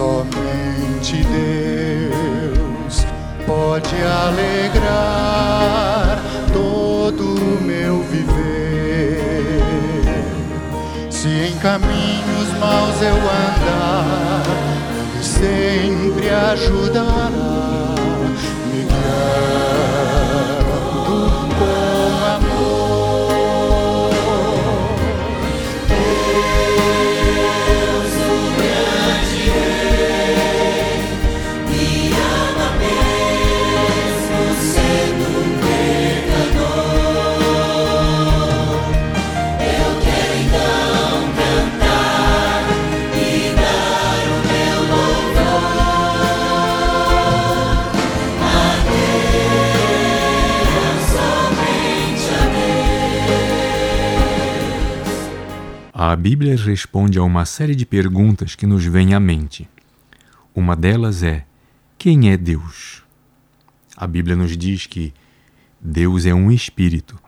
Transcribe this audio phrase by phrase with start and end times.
[0.00, 3.04] Somente Deus
[3.46, 4.62] pode alegrar
[6.54, 9.60] todo o meu viver.
[11.10, 14.42] Se em caminhos maus eu andar,
[15.12, 17.59] Ele sempre ajudará.
[56.02, 59.68] A Bíblia responde a uma série de perguntas que nos vêm à mente.
[60.54, 61.44] Uma delas é:
[61.98, 63.02] quem é Deus?
[63.94, 65.12] A Bíblia nos diz que
[65.78, 67.18] Deus é um espírito.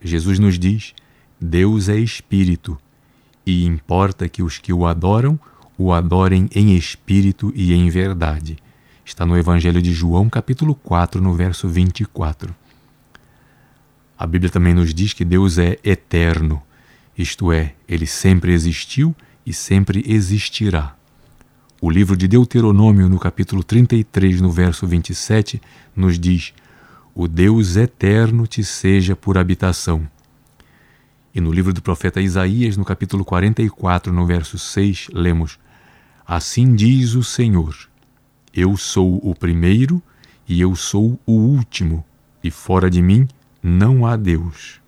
[0.00, 0.94] Jesus nos diz:
[1.38, 2.78] Deus é espírito,
[3.44, 5.38] e importa que os que o adoram
[5.76, 8.56] o adorem em espírito e em verdade.
[9.04, 12.56] Está no Evangelho de João, capítulo 4, no verso 24.
[14.18, 16.62] A Bíblia também nos diz que Deus é eterno
[17.16, 20.94] isto é, ele sempre existiu e sempre existirá.
[21.80, 25.60] O livro de Deuteronômio, no capítulo 33, no verso 27,
[25.94, 26.52] nos diz:
[27.14, 30.08] O Deus eterno te seja por habitação.
[31.34, 35.58] E no livro do profeta Isaías, no capítulo 44, no verso 6, lemos:
[36.26, 37.76] Assim diz o Senhor:
[38.54, 40.02] Eu sou o primeiro
[40.48, 42.04] e eu sou o último,
[42.42, 43.28] e fora de mim
[43.62, 44.80] não há Deus.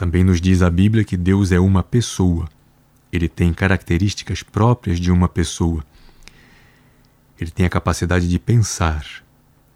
[0.00, 2.48] Também nos diz a Bíblia que Deus é uma pessoa.
[3.12, 5.84] Ele tem características próprias de uma pessoa.
[7.38, 9.04] Ele tem a capacidade de pensar.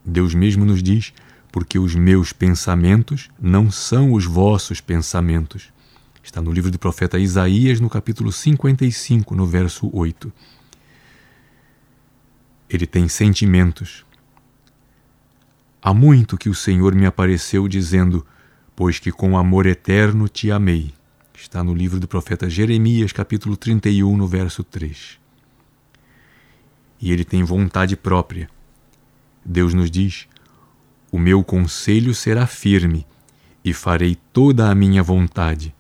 [0.03, 1.13] Deus mesmo nos diz:
[1.53, 5.71] porque os meus pensamentos não são os vossos pensamentos.
[6.23, 10.33] Está no livro do profeta Isaías, no capítulo 55, no verso 8.
[12.71, 14.07] Ele tem sentimentos.
[15.83, 18.27] Há muito que o Senhor me apareceu dizendo:
[18.77, 20.93] pois que com amor eterno te amei.
[21.35, 25.19] Está no livro do profeta Jeremias, capítulo 31, no verso 3.
[27.01, 28.49] E ele tem vontade própria.
[29.45, 30.27] Deus nos diz:
[31.13, 33.07] O meu conselho será firme
[33.65, 35.75] e farei toda a minha vontade.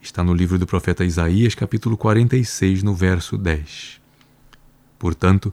[0.00, 4.00] Está no livro do profeta Isaías, capítulo 46, no verso 10.
[4.98, 5.52] Portanto,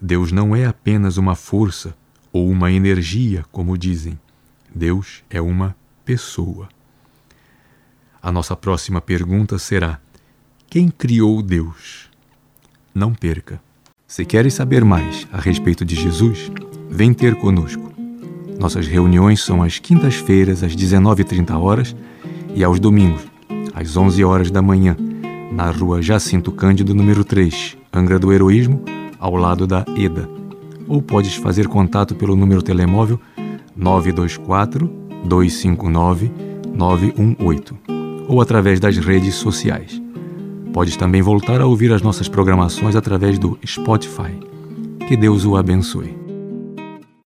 [0.00, 1.94] Deus não é apenas uma força
[2.32, 4.18] ou uma energia, como dizem.
[4.74, 5.76] Deus é uma
[6.10, 6.68] pessoa.
[8.20, 10.00] A nossa próxima pergunta será:
[10.68, 12.10] quem criou Deus?
[12.92, 13.60] Não perca.
[14.08, 16.50] Se queres saber mais a respeito de Jesus,
[16.90, 17.92] vem ter conosco.
[18.58, 21.94] Nossas reuniões são às quintas-feiras às 19h30 horas
[22.56, 23.22] e aos domingos
[23.72, 24.96] às 11 horas da manhã,
[25.52, 28.82] na rua Jacinto Cândido, número 3, Angra do Heroísmo,
[29.16, 30.28] ao lado da EDA.
[30.88, 33.20] Ou podes fazer contato pelo número telemóvel
[33.76, 36.30] 924 259
[36.74, 37.76] 918
[38.28, 40.00] ou através das redes sociais.
[40.72, 44.38] Podes também voltar a ouvir as nossas programações através do Spotify.
[45.08, 46.19] Que Deus o abençoe.